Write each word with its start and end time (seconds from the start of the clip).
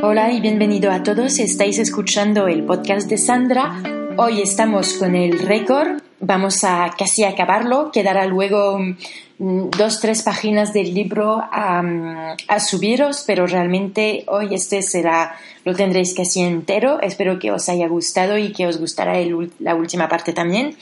Hola 0.00 0.30
y 0.30 0.40
bienvenido 0.40 0.92
a 0.92 1.02
todos. 1.02 1.40
Estáis 1.40 1.80
escuchando 1.80 2.46
el 2.46 2.62
podcast 2.62 3.10
de 3.10 3.18
Sandra. 3.18 3.82
Hoy 4.16 4.40
estamos 4.40 4.92
con 4.94 5.16
el 5.16 5.40
récord. 5.40 6.00
Vamos 6.20 6.62
a 6.62 6.94
casi 6.96 7.24
acabarlo. 7.24 7.90
Quedará 7.90 8.24
luego 8.26 8.78
mm, 8.78 9.70
dos, 9.76 9.98
tres 9.98 10.22
páginas 10.22 10.72
del 10.72 10.94
libro 10.94 11.40
a, 11.40 12.60
subiros, 12.60 13.24
pero 13.26 13.48
realmente 13.48 14.24
hoy 14.28 14.54
este 14.54 14.82
será, 14.82 15.34
lo 15.64 15.74
tendréis 15.74 16.14
casi 16.14 16.42
entero. 16.42 17.00
Espero 17.02 17.40
que 17.40 17.50
os 17.50 17.68
haya 17.68 17.88
gustado 17.88 18.38
y 18.38 18.52
que 18.52 18.68
os 18.68 18.78
gustará 18.78 19.18
el, 19.18 19.50
la 19.58 19.74
última 19.74 20.08
parte 20.08 20.32
también. 20.32 20.76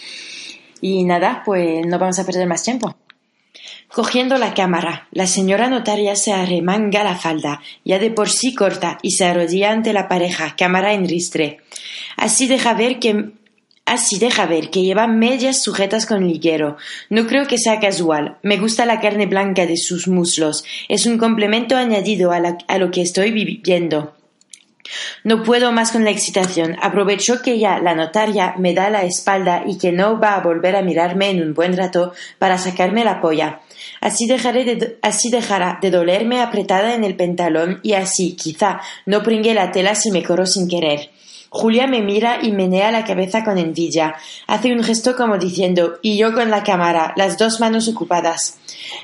Y 0.82 1.04
nada, 1.04 1.42
pues 1.42 1.86
no 1.86 1.98
vamos 1.98 2.18
a 2.18 2.26
perder 2.26 2.46
más 2.46 2.62
tiempo. 2.62 2.94
Cogiendo 3.96 4.36
la 4.36 4.52
cámara, 4.52 5.08
la 5.10 5.26
señora 5.26 5.70
notaria 5.70 6.16
se 6.16 6.30
arremanga 6.30 7.02
la 7.02 7.16
falda, 7.16 7.62
ya 7.82 7.98
de 7.98 8.10
por 8.10 8.28
sí 8.28 8.54
corta, 8.54 8.98
y 9.00 9.12
se 9.12 9.24
arrodilla 9.24 9.70
ante 9.70 9.94
la 9.94 10.06
pareja, 10.06 10.54
cámara 10.54 10.92
en 10.92 11.08
ristre. 11.08 11.60
Así 12.18 12.46
deja 12.46 12.74
ver 12.74 12.98
que 12.98 13.30
Así 13.86 14.18
deja 14.18 14.44
ver 14.46 14.68
que 14.68 14.82
lleva 14.82 15.06
medias 15.06 15.62
sujetas 15.62 16.04
con 16.04 16.26
liguero. 16.26 16.76
No 17.08 17.26
creo 17.26 17.46
que 17.46 17.56
sea 17.56 17.78
casual. 17.78 18.36
Me 18.42 18.58
gusta 18.58 18.84
la 18.84 19.00
carne 19.00 19.26
blanca 19.26 19.64
de 19.64 19.76
sus 19.76 20.08
muslos. 20.08 20.64
Es 20.88 21.06
un 21.06 21.16
complemento 21.16 21.76
añadido 21.76 22.32
a, 22.32 22.42
a 22.66 22.78
lo 22.78 22.90
que 22.90 23.00
estoy 23.00 23.30
viviendo. 23.30 24.15
No 25.24 25.42
puedo 25.42 25.72
más 25.72 25.92
con 25.92 26.04
la 26.04 26.10
excitación. 26.10 26.76
Aprovecho 26.82 27.42
que 27.42 27.58
ya 27.58 27.78
la 27.78 27.94
notaria 27.94 28.54
me 28.58 28.74
da 28.74 28.90
la 28.90 29.02
espalda 29.02 29.64
y 29.66 29.78
que 29.78 29.92
no 29.92 30.20
va 30.20 30.34
a 30.34 30.40
volver 30.40 30.76
a 30.76 30.82
mirarme 30.82 31.30
en 31.30 31.42
un 31.42 31.54
buen 31.54 31.76
rato 31.76 32.12
para 32.38 32.58
sacarme 32.58 33.04
la 33.04 33.20
polla. 33.20 33.60
Así, 34.00 34.28
así 35.02 35.30
dejará 35.30 35.78
de 35.80 35.90
dolerme 35.90 36.40
apretada 36.40 36.94
en 36.94 37.04
el 37.04 37.16
pantalón 37.16 37.80
y 37.82 37.94
así, 37.94 38.36
quizá, 38.36 38.80
no 39.04 39.22
pringue 39.22 39.54
la 39.54 39.72
tela 39.72 39.94
si 39.94 40.10
me 40.10 40.22
corro 40.22 40.46
sin 40.46 40.68
querer. 40.68 41.10
Julia 41.56 41.86
me 41.86 42.02
mira 42.02 42.40
y 42.42 42.52
menea 42.52 42.90
la 42.90 43.06
cabeza 43.06 43.42
con 43.42 43.56
envidia. 43.56 44.14
Hace 44.46 44.74
un 44.74 44.84
gesto 44.84 45.16
como 45.16 45.38
diciendo 45.38 45.94
y 46.02 46.18
yo 46.18 46.34
con 46.34 46.50
la 46.50 46.62
cámara, 46.62 47.14
las 47.16 47.38
dos 47.38 47.60
manos 47.60 47.88
ocupadas. 47.88 48.58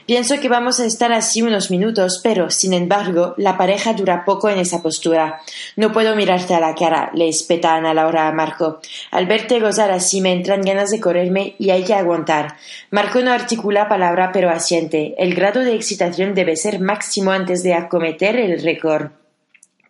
Pienso 0.04 0.38
que 0.38 0.50
vamos 0.50 0.78
a 0.78 0.84
estar 0.84 1.14
así 1.14 1.40
unos 1.40 1.70
minutos, 1.70 2.20
pero, 2.22 2.50
sin 2.50 2.74
embargo, 2.74 3.32
la 3.38 3.56
pareja 3.56 3.94
dura 3.94 4.26
poco 4.26 4.50
en 4.50 4.58
esa 4.58 4.82
postura. 4.82 5.40
No 5.76 5.92
puedo 5.92 6.14
mirarte 6.14 6.54
a 6.54 6.60
la 6.60 6.74
cara, 6.74 7.10
le 7.14 7.26
espeta 7.26 7.74
Ana 7.74 7.94
Laura 7.94 8.28
a 8.28 8.32
Marco. 8.32 8.80
Al 9.10 9.26
verte 9.26 9.58
gozar 9.58 9.90
así 9.90 10.20
me 10.20 10.32
entran 10.32 10.60
ganas 10.60 10.90
de 10.90 11.00
correrme 11.00 11.56
y 11.58 11.70
hay 11.70 11.84
que 11.84 11.94
aguantar. 11.94 12.58
Marco 12.90 13.22
no 13.22 13.32
articula 13.32 13.88
palabra 13.88 14.30
pero 14.30 14.50
asiente. 14.50 15.14
El 15.16 15.34
grado 15.34 15.60
de 15.60 15.74
excitación 15.74 16.34
debe 16.34 16.56
ser 16.56 16.80
máximo 16.80 17.30
antes 17.30 17.62
de 17.62 17.72
acometer 17.72 18.36
el 18.36 18.62
récord 18.62 19.21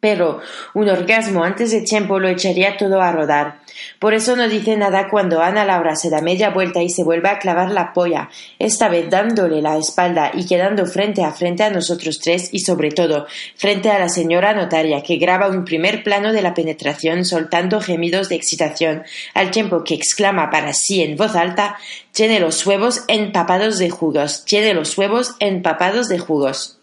pero 0.02 0.40
un 0.74 0.88
orgasmo 0.88 1.44
antes 1.44 1.70
de 1.70 1.80
tiempo 1.82 2.18
lo 2.18 2.26
echaría 2.26 2.76
todo 2.76 3.00
a 3.00 3.12
rodar. 3.12 3.60
Por 4.00 4.14
eso 4.14 4.34
no 4.34 4.48
dice 4.48 4.76
nada 4.76 5.08
cuando 5.08 5.40
Ana 5.40 5.64
Laura 5.64 5.94
se 5.94 6.10
da 6.10 6.20
media 6.20 6.50
vuelta 6.50 6.82
y 6.82 6.90
se 6.90 7.04
vuelve 7.04 7.28
a 7.28 7.38
clavar 7.38 7.70
la 7.70 7.92
polla, 7.92 8.28
esta 8.58 8.88
vez 8.88 9.08
dándole 9.08 9.62
la 9.62 9.78
espalda 9.78 10.32
y 10.34 10.44
quedando 10.44 10.86
frente 10.86 11.22
a 11.22 11.30
frente 11.30 11.62
a 11.62 11.70
nosotros 11.70 12.18
tres 12.18 12.48
y 12.50 12.58
sobre 12.58 12.90
todo 12.90 13.28
frente 13.54 13.90
a 13.90 13.98
la 14.00 14.08
señora 14.08 14.54
notaria 14.54 15.04
que 15.04 15.18
graba 15.18 15.46
un 15.46 15.64
primer 15.64 16.02
plano 16.02 16.32
de 16.32 16.42
la 16.42 16.52
penetración 16.52 17.24
soltando 17.24 17.80
gemidos 17.80 18.28
de 18.28 18.34
excitación, 18.34 19.04
al 19.34 19.52
tiempo 19.52 19.84
que 19.84 19.94
exclama 19.94 20.50
para 20.50 20.72
sí 20.72 21.00
en 21.00 21.16
voz 21.16 21.36
alta 21.36 21.76
tiene 22.10 22.40
los 22.40 22.66
huevos 22.66 23.04
empapados 23.06 23.78
de 23.78 23.88
jugos, 23.88 24.44
tiene 24.44 24.74
los 24.74 24.98
huevos 24.98 25.36
empapados 25.38 26.08
de 26.08 26.18
jugos. 26.18 26.81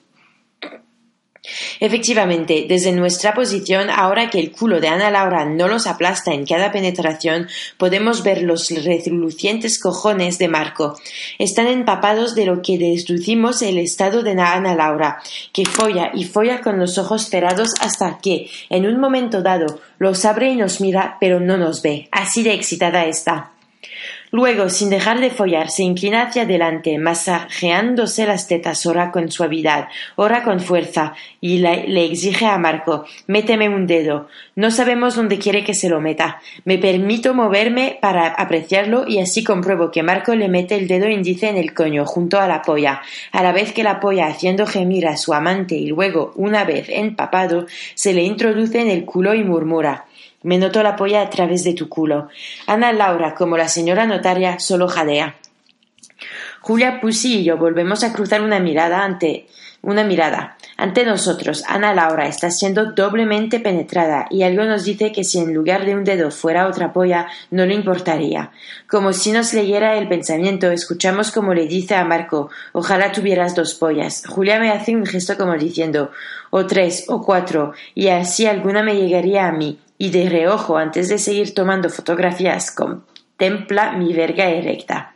Efectivamente, 1.79 2.65
desde 2.67 2.91
nuestra 2.91 3.33
posición, 3.33 3.89
ahora 3.89 4.29
que 4.29 4.39
el 4.39 4.51
culo 4.51 4.79
de 4.79 4.87
Ana 4.87 5.11
Laura 5.11 5.45
no 5.45 5.67
los 5.67 5.87
aplasta 5.87 6.33
en 6.33 6.45
cada 6.45 6.71
penetración, 6.71 7.47
podemos 7.77 8.23
ver 8.23 8.41
los 8.43 8.69
relucientes 8.69 9.79
cojones 9.79 10.37
de 10.37 10.47
Marco. 10.47 10.99
Están 11.37 11.67
empapados 11.67 12.35
de 12.35 12.45
lo 12.45 12.61
que 12.61 12.77
deducimos 12.77 13.61
el 13.61 13.77
estado 13.77 14.23
de 14.23 14.31
Ana 14.31 14.75
Laura, 14.75 15.21
que 15.53 15.65
folla 15.65 16.11
y 16.13 16.23
folla 16.23 16.61
con 16.61 16.79
los 16.79 16.97
ojos 16.97 17.29
cerrados 17.29 17.73
hasta 17.79 18.19
que, 18.21 18.49
en 18.69 18.85
un 18.85 18.99
momento 18.99 19.41
dado, 19.41 19.81
los 19.97 20.25
abre 20.25 20.51
y 20.51 20.55
nos 20.55 20.81
mira, 20.81 21.17
pero 21.19 21.39
no 21.39 21.57
nos 21.57 21.81
ve. 21.81 22.07
Así 22.11 22.43
de 22.43 22.53
excitada 22.53 23.05
está. 23.05 23.51
Luego, 24.31 24.69
sin 24.69 24.91
dejar 24.91 25.19
de 25.19 25.31
follar, 25.31 25.71
se 25.71 25.81
inclina 25.81 26.21
hacia 26.21 26.43
adelante, 26.43 26.99
masajeándose 26.99 28.27
las 28.27 28.47
tetas, 28.47 28.85
ora 28.85 29.11
con 29.11 29.31
suavidad, 29.31 29.87
ora 30.15 30.43
con 30.43 30.59
fuerza, 30.59 31.15
y 31.41 31.57
le 31.57 32.05
exige 32.05 32.45
a 32.45 32.59
Marco 32.59 33.05
Méteme 33.25 33.69
un 33.69 33.87
dedo. 33.87 34.27
No 34.55 34.69
sabemos 34.69 35.15
dónde 35.15 35.39
quiere 35.39 35.63
que 35.63 35.73
se 35.73 35.89
lo 35.89 35.99
meta. 35.99 36.41
Me 36.63 36.77
permito 36.77 37.33
moverme 37.33 37.97
para 38.01 38.27
apreciarlo 38.27 39.07
y 39.07 39.19
así 39.19 39.43
compruebo 39.43 39.89
que 39.89 40.03
Marco 40.03 40.35
le 40.35 40.47
mete 40.47 40.75
el 40.75 40.87
dedo 40.87 41.09
índice 41.09 41.49
en 41.49 41.57
el 41.57 41.73
coño, 41.73 42.05
junto 42.05 42.39
a 42.39 42.47
la 42.47 42.61
polla, 42.61 43.01
a 43.31 43.41
la 43.41 43.51
vez 43.51 43.73
que 43.73 43.83
la 43.83 43.99
polla, 43.99 44.27
haciendo 44.27 44.67
gemir 44.67 45.07
a 45.07 45.17
su 45.17 45.33
amante 45.33 45.75
y 45.75 45.87
luego, 45.87 46.33
una 46.35 46.65
vez 46.65 46.87
empapado, 46.89 47.65
se 47.95 48.13
le 48.13 48.21
introduce 48.23 48.79
en 48.79 48.89
el 48.89 49.05
culo 49.05 49.33
y 49.33 49.43
murmura 49.43 50.05
me 50.43 50.57
noto 50.57 50.83
la 50.83 50.95
polla 50.95 51.21
a 51.21 51.29
través 51.29 51.63
de 51.63 51.73
tu 51.73 51.89
culo. 51.89 52.29
Ana 52.67 52.93
Laura, 52.93 53.35
como 53.35 53.57
la 53.57 53.67
señora 53.67 54.05
notaria, 54.05 54.59
solo 54.59 54.87
jadea. 54.87 55.35
Julia 56.61 56.99
Pussy 57.01 57.39
y 57.39 57.43
yo 57.43 57.57
volvemos 57.57 58.03
a 58.03 58.13
cruzar 58.13 58.41
una 58.41 58.59
mirada 58.59 59.03
ante 59.03 59.47
una 59.81 60.03
mirada. 60.03 60.57
Ante 60.77 61.05
nosotros, 61.05 61.63
Ana 61.67 61.93
Laura 61.93 62.27
está 62.27 62.51
siendo 62.51 62.91
doblemente 62.91 63.59
penetrada 63.59 64.27
y 64.29 64.43
algo 64.43 64.63
nos 64.65 64.83
dice 64.83 65.11
que 65.11 65.23
si 65.23 65.39
en 65.39 65.53
lugar 65.53 65.85
de 65.85 65.95
un 65.95 66.03
dedo 66.03 66.31
fuera 66.31 66.67
otra 66.67 66.93
polla, 66.93 67.27
no 67.51 67.65
le 67.65 67.75
importaría. 67.75 68.51
Como 68.89 69.13
si 69.13 69.31
nos 69.31 69.53
leyera 69.53 69.97
el 69.97 70.07
pensamiento, 70.07 70.71
escuchamos 70.71 71.31
como 71.31 71.53
le 71.53 71.67
dice 71.67 71.95
a 71.95 72.05
Marco, 72.05 72.49
ojalá 72.73 73.11
tuvieras 73.11 73.55
dos 73.55 73.73
pollas. 73.73 74.23
Julia 74.27 74.59
me 74.59 74.71
hace 74.71 74.95
un 74.95 75.05
gesto 75.05 75.37
como 75.37 75.55
diciendo, 75.55 76.11
o 76.49 76.65
tres, 76.65 77.05
o 77.07 77.21
cuatro, 77.21 77.73
y 77.95 78.07
así 78.07 78.45
alguna 78.45 78.83
me 78.83 78.95
llegaría 78.95 79.47
a 79.47 79.51
mí, 79.51 79.79
y 79.99 80.09
de 80.09 80.29
reojo 80.29 80.77
antes 80.77 81.09
de 81.09 81.19
seguir 81.19 81.53
tomando 81.53 81.89
fotografías 81.89 82.71
contempla 82.71 83.91
mi 83.91 84.13
verga 84.13 84.45
erecta. 84.45 85.13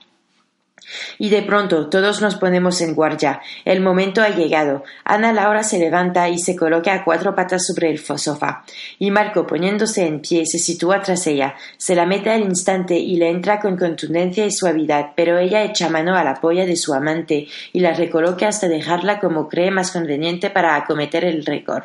Y 1.17 1.29
de 1.29 1.41
pronto 1.41 1.89
todos 1.89 2.21
nos 2.21 2.35
ponemos 2.35 2.81
en 2.81 2.93
guardia. 2.93 3.41
El 3.63 3.79
momento 3.79 4.21
ha 4.21 4.29
llegado. 4.29 4.83
Ana 5.05 5.31
Laura 5.31 5.63
se 5.63 5.79
levanta 5.79 6.27
y 6.27 6.37
se 6.37 6.57
coloca 6.57 6.93
a 6.93 7.03
cuatro 7.05 7.33
patas 7.33 7.65
sobre 7.65 7.89
el 7.89 7.99
sofá. 7.99 8.65
Y 8.99 9.09
Marco, 9.09 9.47
poniéndose 9.47 10.05
en 10.05 10.19
pie, 10.19 10.45
se 10.45 10.59
sitúa 10.59 11.01
tras 11.01 11.25
ella. 11.25 11.55
Se 11.77 11.95
la 11.95 12.05
mete 12.05 12.29
al 12.29 12.41
instante 12.41 12.95
y 12.95 13.15
le 13.15 13.29
entra 13.29 13.61
con 13.61 13.77
contundencia 13.77 14.45
y 14.45 14.51
suavidad, 14.51 15.11
pero 15.15 15.39
ella 15.39 15.63
echa 15.63 15.89
mano 15.89 16.15
a 16.15 16.23
la 16.25 16.35
polla 16.35 16.65
de 16.65 16.75
su 16.75 16.93
amante 16.93 17.47
y 17.71 17.79
la 17.79 17.93
recoloca 17.93 18.49
hasta 18.49 18.67
dejarla 18.67 19.19
como 19.19 19.47
cree 19.47 19.71
más 19.71 19.91
conveniente 19.91 20.49
para 20.49 20.75
acometer 20.75 21.23
el 21.23 21.45
récord. 21.45 21.83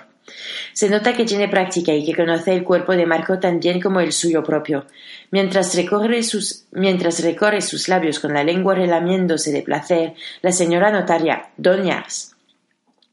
Se 0.73 0.89
nota 0.89 1.15
que 1.15 1.25
tiene 1.25 1.49
práctica 1.49 1.93
y 1.93 2.05
que 2.05 2.15
conoce 2.15 2.55
el 2.55 2.65
cuerpo 2.65 2.93
de 2.93 3.07
Marco 3.07 3.39
tan 3.39 3.61
bien 3.61 3.81
como 3.81 4.01
el 4.01 4.13
suyo 4.13 4.43
propio. 4.43 4.87
Mientras 5.31 5.75
recorre 5.75 6.23
sus, 6.23 6.65
mientras 6.73 7.23
recorre 7.23 7.61
sus 7.61 7.89
labios 7.89 8.21
con 8.21 8.35
la 8.35 8.45
lengua 8.45 8.75
relamiéndose 8.75 9.53
de 9.53 9.63
placer, 9.63 10.15
la 10.43 10.53
señora 10.53 10.91
notaria, 10.91 11.51
doña 11.57 12.05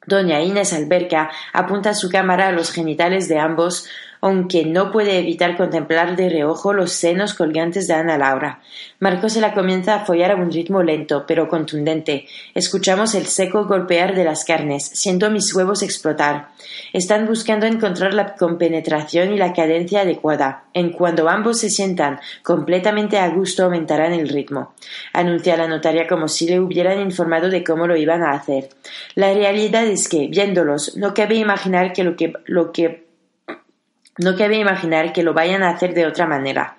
Doña 0.08 0.42
Inés 0.42 0.72
Alberca 0.74 1.32
apunta 1.52 1.96
su 1.96 2.10
cámara 2.10 2.48
a 2.48 2.52
los 2.52 2.72
genitales 2.72 3.28
de 3.28 3.40
ambos, 3.40 3.88
aunque 4.22 4.66
no 4.66 4.92
puede 4.92 5.20
evitar 5.20 5.58
contemplar 5.58 6.16
de 6.16 6.30
reojo 6.30 6.74
los 6.74 6.92
senos 6.92 7.34
colgantes 7.34 7.88
de 7.88 7.94
Ana 7.94 8.18
Laura. 8.18 8.62
Marco 9.00 9.30
se 9.30 9.42
la 9.42 9.54
comienza 9.54 9.96
a 9.96 10.06
follar 10.06 10.32
a 10.32 10.36
un 10.36 10.52
ritmo 10.52 10.84
lento, 10.84 11.26
pero 11.28 11.48
contundente. 11.48 12.28
Escuchamos 12.54 13.16
el 13.16 13.26
seco 13.26 13.66
golpear 13.66 14.16
de 14.16 14.24
las 14.24 14.46
carnes. 14.46 14.90
Siento 14.94 15.30
mis 15.30 15.54
huevos 15.54 15.84
explotar. 15.84 16.50
Están 16.94 17.28
buscando 17.28 17.66
encontrar 17.66 18.14
la 18.14 18.36
compenetración 18.36 19.34
y 19.34 19.38
la 19.38 19.54
cadencia 19.54 20.02
adecuada. 20.02 20.64
En 20.74 20.92
cuando 20.92 21.30
ambos 21.30 21.60
se 21.60 21.70
sientan 21.70 22.20
completamente 22.44 23.18
a 23.18 23.30
gusto 23.30 23.66
aumentarán 23.66 24.14
el 24.14 24.30
ritmo. 24.30 24.74
Anuncia 25.14 25.58
la 25.58 25.68
notaria 25.68 26.08
como 26.08 26.28
si 26.28 26.48
le 26.48 26.60
hubieran 26.60 27.02
informado 27.02 27.50
de 27.50 27.64
cómo 27.64 27.88
lo 27.88 27.96
iban 27.96 28.24
a 28.24 28.32
hacer. 28.32 28.70
La 29.16 29.34
realidad 29.34 29.86
es 29.86 30.08
que, 30.08 30.28
viéndolos, 30.28 30.98
no 30.98 31.14
cabe 31.14 31.36
imaginar 31.36 31.94
que 31.94 32.04
lo 32.04 32.16
que, 32.16 32.34
lo 32.46 32.72
que 32.72 33.05
No 34.18 34.38
cabe 34.38 34.58
imaginar 34.58 35.12
que 35.12 35.24
lo 35.24 35.34
vayan 35.34 35.62
a 35.62 35.70
hacer 35.70 35.94
de 35.94 36.06
otra 36.06 36.26
manera. 36.26 36.78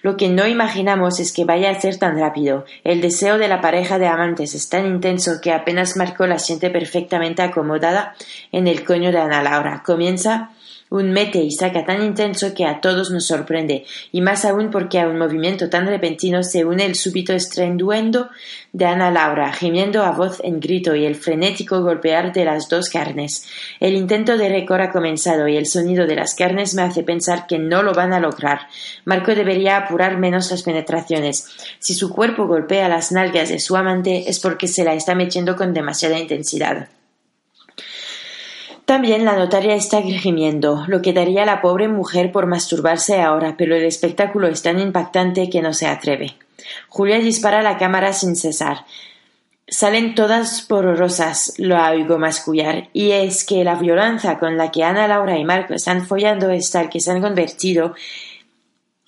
Lo 0.00 0.16
que 0.16 0.30
no 0.30 0.46
imaginamos 0.46 1.20
es 1.20 1.34
que 1.34 1.44
vaya 1.44 1.70
a 1.70 1.78
ser 1.78 1.98
tan 1.98 2.18
rápido. 2.18 2.64
El 2.82 3.02
deseo 3.02 3.36
de 3.36 3.46
la 3.46 3.60
pareja 3.60 3.98
de 3.98 4.06
amantes 4.06 4.54
es 4.54 4.70
tan 4.70 4.86
intenso 4.86 5.40
que 5.42 5.52
apenas 5.52 5.96
Marco 5.96 6.26
la 6.26 6.38
siente 6.38 6.70
perfectamente 6.70 7.42
acomodada 7.42 8.14
en 8.52 8.66
el 8.68 8.84
coño 8.84 9.12
de 9.12 9.18
Ana 9.18 9.42
Laura. 9.42 9.82
Comienza 9.84 10.50
un 10.90 11.12
mete 11.12 11.40
y 11.40 11.50
saca 11.50 11.84
tan 11.84 12.02
intenso 12.02 12.54
que 12.54 12.64
a 12.64 12.80
todos 12.80 13.10
nos 13.10 13.26
sorprende, 13.26 13.84
y 14.12 14.20
más 14.20 14.44
aún 14.44 14.70
porque 14.70 15.00
a 15.00 15.08
un 15.08 15.18
movimiento 15.18 15.68
tan 15.68 15.86
repentino 15.86 16.42
se 16.42 16.64
une 16.64 16.84
el 16.84 16.94
súbito 16.94 17.32
estrenduendo 17.32 18.30
de 18.72 18.86
Ana 18.86 19.10
Laura, 19.10 19.52
gimiendo 19.52 20.02
a 20.02 20.12
voz 20.12 20.40
en 20.44 20.60
grito 20.60 20.94
y 20.94 21.04
el 21.04 21.16
frenético 21.16 21.82
golpear 21.82 22.32
de 22.32 22.44
las 22.44 22.68
dos 22.68 22.88
carnes. 22.88 23.46
El 23.80 23.94
intento 23.94 24.36
de 24.36 24.48
récord 24.48 24.80
ha 24.80 24.90
comenzado 24.90 25.48
y 25.48 25.56
el 25.56 25.66
sonido 25.66 26.06
de 26.06 26.16
las 26.16 26.34
carnes 26.34 26.74
me 26.74 26.82
hace 26.82 27.02
pensar 27.02 27.46
que 27.46 27.58
no 27.58 27.82
lo 27.82 27.92
van 27.92 28.12
a 28.12 28.20
lograr. 28.20 28.60
Marco 29.04 29.34
debería 29.34 29.76
apurar 29.76 30.18
menos 30.18 30.50
las 30.50 30.62
penetraciones. 30.62 31.46
Si 31.78 31.94
su 31.94 32.10
cuerpo 32.10 32.46
golpea 32.46 32.88
las 32.88 33.12
nalgas 33.12 33.48
de 33.48 33.60
su 33.60 33.76
amante 33.76 34.28
es 34.28 34.40
porque 34.40 34.68
se 34.68 34.84
la 34.84 34.94
está 34.94 35.14
metiendo 35.14 35.56
con 35.56 35.72
demasiada 35.72 36.18
intensidad. 36.18 36.88
También 38.88 39.26
la 39.26 39.36
notaria 39.36 39.74
está 39.74 40.00
gimiendo, 40.00 40.84
lo 40.86 41.02
que 41.02 41.12
daría 41.12 41.44
la 41.44 41.60
pobre 41.60 41.88
mujer 41.88 42.32
por 42.32 42.46
masturbarse 42.46 43.20
ahora, 43.20 43.54
pero 43.58 43.76
el 43.76 43.84
espectáculo 43.84 44.48
es 44.48 44.62
tan 44.62 44.80
impactante 44.80 45.50
que 45.50 45.60
no 45.60 45.74
se 45.74 45.86
atreve. 45.86 46.36
Julia 46.88 47.18
dispara 47.18 47.60
la 47.60 47.76
cámara 47.76 48.14
sin 48.14 48.34
cesar. 48.34 48.86
Salen 49.66 50.14
todas 50.14 50.62
pororosas, 50.62 51.52
lo 51.58 51.76
oigo 51.78 52.16
mascullar, 52.16 52.88
y 52.94 53.10
es 53.10 53.44
que 53.44 53.62
la 53.62 53.74
violencia 53.74 54.38
con 54.38 54.56
la 54.56 54.70
que 54.70 54.84
Ana, 54.84 55.06
Laura 55.06 55.36
y 55.36 55.44
Marco 55.44 55.74
están 55.74 56.06
follando 56.06 56.48
es 56.48 56.70
tal 56.70 56.88
que 56.88 57.00
se 57.00 57.10
han 57.10 57.20
convertido 57.20 57.94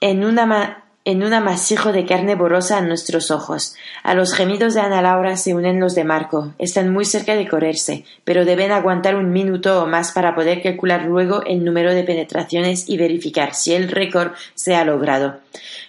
en 0.03 0.27
una 0.27 0.85
en 1.05 1.23
un 1.23 1.33
amasijo 1.33 1.93
de 1.93 2.05
carne 2.05 2.35
borrosa 2.35 2.79
a 2.79 2.83
nuestros 2.83 3.31
ojos. 3.31 3.75
A 4.03 4.15
los 4.15 4.35
gemidos 4.35 4.75
de 4.75 4.81
Ana 4.81 5.01
Laura 5.01 5.37
se 5.37 5.55
unen 5.55 5.81
los 5.81 5.95
de 5.95 6.05
Marco. 6.05 6.53
Están 6.59 6.93
muy 6.93 7.05
cerca 7.05 7.35
de 7.37 7.49
correrse, 7.49 8.05
pero 8.25 8.45
deben 8.45 8.71
aguantar 8.71 9.17
un 9.17 9.33
minuto 9.33 9.83
o 9.83 9.87
más 9.87 10.13
para 10.13 10.35
poder 10.35 10.63
calcular 10.63 11.05
luego 11.07 11.43
el 11.47 11.65
número 11.65 11.95
de 11.95 12.05
penetraciones 12.05 12.89
y 12.89 12.99
verificar 12.99 13.55
si 13.55 13.73
el 13.73 13.89
récord 13.89 14.33
se 14.55 14.75
ha 14.75 14.85
logrado. 14.85 15.39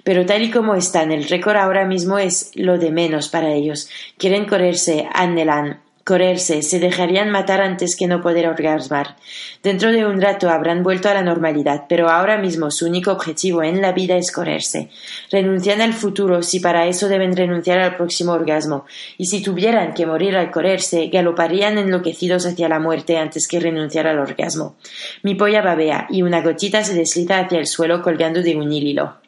Pero 0.03 0.25
tal 0.25 0.43
y 0.43 0.51
como 0.51 0.75
están, 0.75 1.11
el 1.11 1.27
récord 1.27 1.57
ahora 1.57 1.85
mismo 1.85 2.17
es 2.17 2.51
lo 2.55 2.77
de 2.77 2.91
menos 2.91 3.27
para 3.27 3.51
ellos. 3.51 3.89
Quieren 4.17 4.45
correrse, 4.45 5.07
anhelan, 5.13 5.81
correrse, 6.03 6.61
se 6.61 6.79
dejarían 6.79 7.29
matar 7.29 7.61
antes 7.61 7.95
que 7.95 8.07
no 8.07 8.21
poder 8.21 8.47
orgasmar. 8.47 9.15
Dentro 9.63 9.91
de 9.91 10.05
un 10.05 10.21
rato 10.21 10.49
habrán 10.49 10.83
vuelto 10.83 11.09
a 11.09 11.13
la 11.13 11.21
normalidad, 11.21 11.85
pero 11.87 12.09
ahora 12.09 12.37
mismo 12.37 12.71
su 12.71 12.87
único 12.87 13.11
objetivo 13.11 13.63
en 13.63 13.81
la 13.81 13.91
vida 13.91 14.17
es 14.17 14.31
correrse. 14.31 14.89
Renuncian 15.31 15.81
al 15.81 15.93
futuro 15.93 16.41
si 16.41 16.59
para 16.59 16.87
eso 16.87 17.07
deben 17.07 17.35
renunciar 17.35 17.79
al 17.79 17.95
próximo 17.95 18.33
orgasmo, 18.33 18.85
y 19.17 19.25
si 19.27 19.41
tuvieran 19.41 19.93
que 19.93 20.05
morir 20.05 20.35
al 20.35 20.51
correrse, 20.51 21.07
galoparían 21.07 21.77
enloquecidos 21.77 22.45
hacia 22.45 22.69
la 22.69 22.79
muerte 22.79 23.17
antes 23.17 23.47
que 23.47 23.59
renunciar 23.59 24.07
al 24.07 24.19
orgasmo. 24.19 24.75
Mi 25.23 25.35
polla 25.35 25.61
babea 25.61 26.07
y 26.09 26.23
una 26.23 26.41
gotita 26.41 26.83
se 26.83 26.93
desliza 26.93 27.39
hacia 27.39 27.59
el 27.59 27.67
suelo 27.67 28.01
colgando 28.01 28.41
de 28.41 28.55
un 28.55 28.71
hilo. 28.71 29.20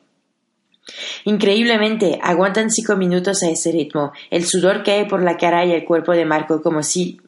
Increíblemente, 1.25 2.19
aguantan 2.21 2.69
cinco 2.69 2.95
minutos 2.95 3.44
a 3.44 3.50
ese 3.50 3.71
ritmo. 3.71 4.12
El 4.30 4.45
sudor 4.45 4.83
cae 4.83 5.06
por 5.06 5.24
la 5.24 5.38
cara 5.38 5.65
y 5.65 5.71
el 5.71 5.85
cuerpo 5.85 6.12
de 6.13 6.25
Marco 6.25 6.62
como 6.62 6.83
si 6.83 7.19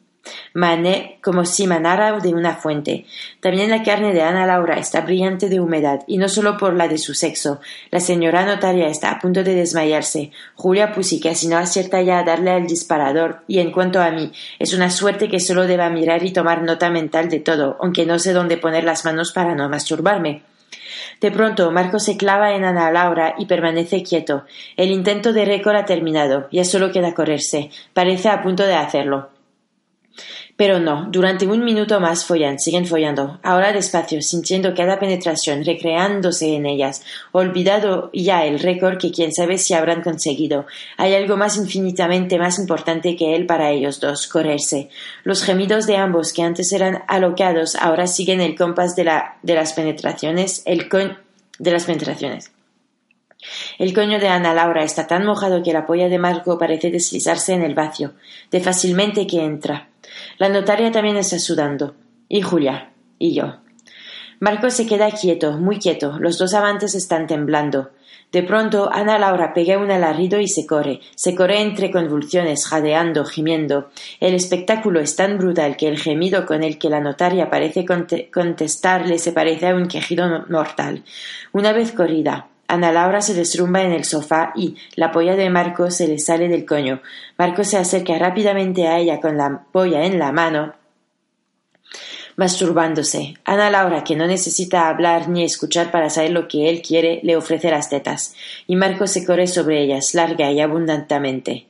como 1.22 1.44
si 1.44 1.66
manara 1.66 2.18
de 2.18 2.34
una 2.34 2.56
fuente. 2.56 3.06
También 3.40 3.70
la 3.70 3.82
carne 3.82 4.12
de 4.12 4.22
Ana 4.22 4.46
Laura 4.46 4.78
está 4.78 5.00
brillante 5.02 5.48
de 5.48 5.60
humedad, 5.60 6.00
y 6.06 6.18
no 6.18 6.28
solo 6.28 6.56
por 6.56 6.74
la 6.74 6.88
de 6.88 6.98
su 6.98 7.14
sexo. 7.14 7.60
La 7.90 8.00
señora 8.00 8.44
notaria 8.44 8.88
está 8.88 9.10
a 9.10 9.18
punto 9.18 9.44
de 9.44 9.54
desmayarse. 9.54 10.30
Julia 10.54 10.92
Pussy 10.92 11.20
casi 11.20 11.48
no 11.48 11.56
acierta 11.56 12.02
ya 12.02 12.18
a 12.18 12.24
darle 12.24 12.50
al 12.50 12.66
disparador, 12.66 13.42
y 13.46 13.60
en 13.60 13.70
cuanto 13.70 14.00
a 14.00 14.10
mí, 14.10 14.32
es 14.58 14.74
una 14.74 14.90
suerte 14.90 15.28
que 15.28 15.40
solo 15.40 15.66
deba 15.66 15.90
mirar 15.90 16.24
y 16.24 16.32
tomar 16.32 16.62
nota 16.62 16.90
mental 16.90 17.28
de 17.28 17.40
todo, 17.40 17.76
aunque 17.80 18.06
no 18.06 18.18
sé 18.18 18.32
dónde 18.32 18.56
poner 18.56 18.84
las 18.84 19.04
manos 19.04 19.32
para 19.32 19.54
no 19.54 19.68
masturbarme. 19.68 20.42
De 21.20 21.30
pronto, 21.30 21.70
Marco 21.70 21.98
se 21.98 22.16
clava 22.16 22.54
en 22.54 22.64
Ana 22.64 22.90
Laura 22.90 23.34
y 23.38 23.46
permanece 23.46 24.02
quieto. 24.02 24.44
El 24.76 24.90
intento 24.90 25.32
de 25.32 25.44
récord 25.44 25.76
ha 25.76 25.84
terminado. 25.84 26.48
Ya 26.52 26.64
solo 26.64 26.92
queda 26.92 27.14
correrse. 27.14 27.70
Parece 27.92 28.28
a 28.28 28.42
punto 28.42 28.64
de 28.64 28.74
hacerlo. 28.74 29.30
Pero 30.56 30.80
no, 30.80 31.06
durante 31.10 31.46
un 31.46 31.64
minuto 31.64 32.00
más 32.00 32.24
follan, 32.24 32.58
siguen 32.58 32.86
follando, 32.86 33.38
ahora 33.42 33.72
despacio, 33.72 34.22
sintiendo 34.22 34.74
cada 34.74 34.98
penetración, 34.98 35.62
recreándose 35.64 36.54
en 36.54 36.64
ellas, 36.64 37.02
olvidado 37.32 38.08
ya 38.14 38.46
el 38.46 38.58
récord 38.58 38.96
que 38.96 39.12
quién 39.12 39.34
sabe 39.34 39.58
si 39.58 39.74
habrán 39.74 40.02
conseguido. 40.02 40.64
Hay 40.96 41.14
algo 41.14 41.36
más 41.36 41.58
infinitamente 41.58 42.38
más 42.38 42.58
importante 42.58 43.16
que 43.16 43.36
él 43.36 43.44
para 43.44 43.70
ellos 43.70 44.00
dos, 44.00 44.26
correrse. 44.28 44.88
Los 45.24 45.42
gemidos 45.42 45.86
de 45.86 45.98
ambos, 45.98 46.32
que 46.32 46.42
antes 46.42 46.72
eran 46.72 47.02
alocados, 47.06 47.76
ahora 47.76 48.06
siguen 48.06 48.40
el 48.40 48.56
compás 48.56 48.96
de, 48.96 49.04
la, 49.04 49.36
de 49.42 49.54
las 49.54 49.74
penetraciones, 49.74 50.62
el 50.64 50.88
coñ 50.88 51.18
de 51.58 51.70
las 51.70 51.84
penetraciones. 51.84 52.50
El 53.78 53.92
coño 53.92 54.18
de 54.18 54.28
Ana 54.28 54.54
Laura 54.54 54.82
está 54.82 55.06
tan 55.06 55.24
mojado 55.24 55.62
que 55.62 55.72
la 55.72 55.86
polla 55.86 56.08
de 56.08 56.18
Marco 56.18 56.58
parece 56.58 56.90
deslizarse 56.90 57.52
en 57.52 57.62
el 57.62 57.74
vacío, 57.74 58.14
de 58.50 58.60
fácilmente 58.60 59.26
que 59.26 59.44
entra. 59.44 59.88
La 60.38 60.48
notaria 60.48 60.90
también 60.90 61.16
está 61.16 61.38
sudando. 61.38 61.94
Y 62.28 62.42
Julia. 62.42 62.92
Y 63.18 63.34
yo. 63.34 63.56
Marco 64.38 64.68
se 64.68 64.86
queda 64.86 65.10
quieto, 65.10 65.52
muy 65.52 65.78
quieto. 65.78 66.18
Los 66.18 66.38
dos 66.38 66.52
amantes 66.52 66.94
están 66.94 67.26
temblando. 67.26 67.90
De 68.32 68.42
pronto, 68.42 68.90
Ana 68.92 69.18
Laura 69.18 69.54
pega 69.54 69.78
un 69.78 69.90
alarido 69.90 70.40
y 70.40 70.48
se 70.48 70.66
corre. 70.66 71.00
Se 71.14 71.34
corre 71.34 71.62
entre 71.62 71.90
convulsiones, 71.90 72.66
jadeando, 72.66 73.24
gimiendo. 73.24 73.88
El 74.20 74.34
espectáculo 74.34 75.00
es 75.00 75.16
tan 75.16 75.38
brutal 75.38 75.76
que 75.76 75.88
el 75.88 75.98
gemido 75.98 76.44
con 76.44 76.62
el 76.62 76.76
que 76.78 76.90
la 76.90 77.00
notaria 77.00 77.48
parece 77.48 77.86
contestarle 77.86 79.18
se 79.18 79.32
parece 79.32 79.68
a 79.68 79.74
un 79.74 79.88
quejido 79.88 80.44
mortal. 80.50 81.02
Una 81.52 81.72
vez 81.72 81.92
corrida, 81.92 82.48
Ana 82.68 82.92
Laura 82.92 83.20
se 83.20 83.34
desrumba 83.34 83.82
en 83.82 83.92
el 83.92 84.04
sofá 84.04 84.52
y 84.56 84.76
la 84.94 85.12
polla 85.12 85.36
de 85.36 85.50
Marco 85.50 85.90
se 85.90 86.08
le 86.08 86.18
sale 86.18 86.48
del 86.48 86.66
coño. 86.66 87.00
Marco 87.38 87.64
se 87.64 87.76
acerca 87.76 88.18
rápidamente 88.18 88.86
a 88.88 88.98
ella 88.98 89.20
con 89.20 89.36
la 89.36 89.64
polla 89.72 90.04
en 90.04 90.18
la 90.18 90.32
mano, 90.32 90.74
masturbándose. 92.36 93.34
Ana 93.44 93.70
Laura, 93.70 94.04
que 94.04 94.16
no 94.16 94.26
necesita 94.26 94.88
hablar 94.88 95.28
ni 95.28 95.44
escuchar 95.44 95.90
para 95.90 96.10
saber 96.10 96.30
lo 96.30 96.48
que 96.48 96.68
él 96.68 96.82
quiere, 96.82 97.20
le 97.22 97.36
ofrece 97.36 97.70
las 97.70 97.88
tetas, 97.88 98.34
y 98.66 98.76
Marco 98.76 99.06
se 99.06 99.24
corre 99.24 99.46
sobre 99.46 99.82
ellas, 99.82 100.14
larga 100.14 100.50
y 100.50 100.60
abundantemente. 100.60 101.66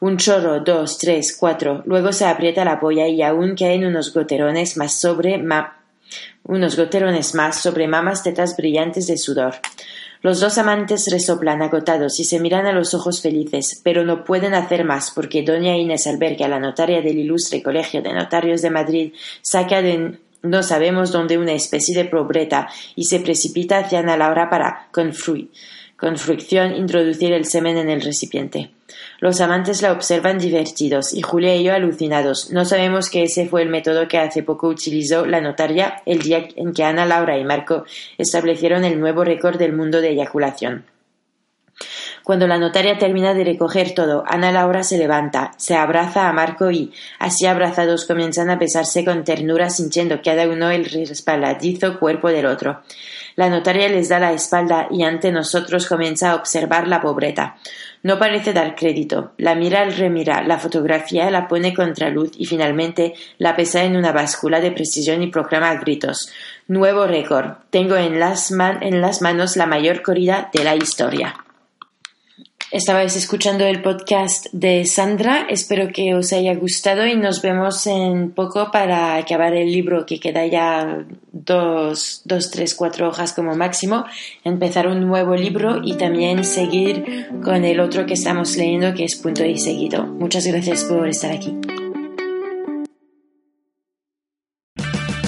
Un 0.00 0.16
chorro, 0.16 0.60
dos, 0.60 0.98
tres, 0.98 1.36
cuatro, 1.38 1.82
luego 1.86 2.12
se 2.12 2.26
aprieta 2.26 2.64
la 2.64 2.80
polla 2.80 3.06
y 3.06 3.22
aún 3.22 3.54
caen 3.54 3.86
unos 3.86 4.12
goterones 4.12 4.76
más 4.76 5.00
sobre 5.00 5.40
unos 6.44 6.76
goterones 6.76 7.34
más 7.34 7.62
sobre 7.62 7.86
mamas 7.86 8.22
tetas 8.22 8.56
brillantes 8.56 9.06
de 9.06 9.16
sudor. 9.16 9.54
Los 10.22 10.38
dos 10.38 10.56
amantes 10.56 11.08
resoplan 11.10 11.62
agotados 11.62 12.20
y 12.20 12.24
se 12.24 12.38
miran 12.38 12.66
a 12.66 12.72
los 12.72 12.94
ojos 12.94 13.20
felices, 13.20 13.80
pero 13.82 14.04
no 14.04 14.22
pueden 14.22 14.54
hacer 14.54 14.84
más 14.84 15.10
porque 15.10 15.42
doña 15.42 15.76
Inés 15.76 16.06
Alberga, 16.06 16.46
la 16.46 16.60
notaria 16.60 17.02
del 17.02 17.18
ilustre 17.18 17.60
Colegio 17.60 18.02
de 18.02 18.12
Notarios 18.12 18.62
de 18.62 18.70
Madrid, 18.70 19.12
saca 19.42 19.82
de 19.82 20.18
no 20.42 20.62
sabemos 20.62 21.10
dónde 21.10 21.38
una 21.38 21.52
especie 21.52 21.96
de 21.96 22.04
pobreta 22.04 22.68
y 22.94 23.04
se 23.04 23.18
precipita 23.18 23.78
hacia 23.78 23.98
Ana 23.98 24.16
Laura 24.16 24.48
para 24.48 24.88
con, 24.92 25.12
con 26.02 26.18
fricción 26.18 26.74
introducir 26.74 27.32
el 27.32 27.44
semen 27.44 27.76
en 27.78 27.88
el 27.88 28.00
recipiente. 28.00 28.72
Los 29.20 29.40
amantes 29.40 29.82
la 29.82 29.92
observan 29.92 30.36
divertidos 30.36 31.14
y 31.14 31.22
Julia 31.22 31.54
y 31.54 31.62
yo 31.62 31.74
alucinados. 31.74 32.50
No 32.50 32.64
sabemos 32.64 33.08
que 33.08 33.22
ese 33.22 33.46
fue 33.46 33.62
el 33.62 33.68
método 33.68 34.08
que 34.08 34.18
hace 34.18 34.42
poco 34.42 34.66
utilizó 34.66 35.24
la 35.26 35.40
notaria 35.40 36.02
el 36.04 36.18
día 36.18 36.48
en 36.56 36.72
que 36.72 36.82
Ana, 36.82 37.06
Laura 37.06 37.38
y 37.38 37.44
Marco 37.44 37.84
establecieron 38.18 38.84
el 38.84 38.98
nuevo 38.98 39.22
récord 39.22 39.58
del 39.58 39.74
mundo 39.74 40.00
de 40.00 40.08
eyaculación. 40.08 40.86
Cuando 42.24 42.48
la 42.48 42.58
notaria 42.58 42.98
termina 42.98 43.32
de 43.32 43.44
recoger 43.44 43.94
todo, 43.94 44.24
Ana 44.26 44.50
Laura 44.50 44.82
se 44.82 44.98
levanta, 44.98 45.52
se 45.56 45.76
abraza 45.76 46.28
a 46.28 46.32
Marco 46.32 46.72
y, 46.72 46.92
así 47.20 47.46
abrazados, 47.46 48.06
comienzan 48.06 48.50
a 48.50 48.56
besarse 48.56 49.04
con 49.04 49.22
ternura, 49.22 49.70
sintiendo 49.70 50.20
cada 50.20 50.48
uno 50.48 50.68
el 50.72 50.84
respaladizo 50.84 52.00
cuerpo 52.00 52.28
del 52.28 52.46
otro. 52.46 52.82
La 53.36 53.48
notaria 53.48 53.88
les 53.88 54.08
da 54.08 54.18
la 54.18 54.32
espalda 54.32 54.88
y 54.90 55.02
ante 55.02 55.32
nosotros 55.32 55.86
comienza 55.86 56.30
a 56.30 56.34
observar 56.34 56.88
la 56.88 57.00
pobreta. 57.00 57.56
No 58.02 58.18
parece 58.18 58.52
dar 58.52 58.74
crédito. 58.74 59.32
La 59.38 59.54
mira 59.54 59.82
al 59.82 59.94
remira, 59.94 60.42
la 60.42 60.58
fotografía 60.58 61.30
la 61.30 61.48
pone 61.48 61.72
contra 61.72 62.10
luz 62.10 62.32
y 62.36 62.46
finalmente 62.46 63.14
la 63.38 63.54
pesa 63.54 63.84
en 63.84 63.96
una 63.96 64.12
báscula 64.12 64.60
de 64.60 64.72
precisión 64.72 65.22
y 65.22 65.28
proclama 65.28 65.70
a 65.70 65.76
gritos. 65.76 66.30
Nuevo 66.68 67.06
récord. 67.06 67.58
Tengo 67.70 67.96
en 67.96 68.18
las, 68.18 68.50
en 68.50 69.00
las 69.00 69.22
manos 69.22 69.56
la 69.56 69.66
mayor 69.66 70.02
corrida 70.02 70.50
de 70.52 70.64
la 70.64 70.74
historia. 70.74 71.41
Estabais 72.72 73.16
escuchando 73.16 73.66
el 73.66 73.82
podcast 73.82 74.46
de 74.52 74.86
Sandra. 74.86 75.46
Espero 75.50 75.92
que 75.92 76.14
os 76.14 76.32
haya 76.32 76.54
gustado 76.54 77.06
y 77.06 77.14
nos 77.14 77.42
vemos 77.42 77.86
en 77.86 78.30
poco 78.30 78.70
para 78.70 79.16
acabar 79.16 79.52
el 79.52 79.70
libro 79.70 80.06
que 80.06 80.18
queda 80.18 80.46
ya 80.46 81.04
dos, 81.32 82.22
dos, 82.24 82.50
tres, 82.50 82.74
cuatro 82.74 83.10
hojas 83.10 83.34
como 83.34 83.54
máximo. 83.54 84.06
Empezar 84.42 84.86
un 84.86 85.06
nuevo 85.06 85.36
libro 85.36 85.82
y 85.84 85.98
también 85.98 86.44
seguir 86.44 87.28
con 87.44 87.66
el 87.66 87.78
otro 87.78 88.06
que 88.06 88.14
estamos 88.14 88.56
leyendo 88.56 88.94
que 88.94 89.04
es 89.04 89.16
Punto 89.16 89.44
y 89.44 89.58
Seguido. 89.58 90.06
Muchas 90.06 90.46
gracias 90.46 90.84
por 90.84 91.06
estar 91.06 91.30
aquí. 91.30 91.54